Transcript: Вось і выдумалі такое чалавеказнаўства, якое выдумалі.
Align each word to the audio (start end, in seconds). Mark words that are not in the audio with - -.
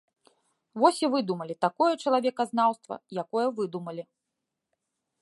Вось 0.83 1.01
і 1.07 1.09
выдумалі 1.15 1.55
такое 1.67 1.91
чалавеказнаўства, 2.05 2.95
якое 3.25 3.47
выдумалі. 3.61 4.03